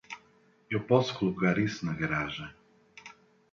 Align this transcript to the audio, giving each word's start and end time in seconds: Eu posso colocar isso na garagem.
Eu 0.67 0.81
posso 0.83 1.13
colocar 1.19 1.59
isso 1.59 1.85
na 1.85 1.93
garagem. 1.93 2.49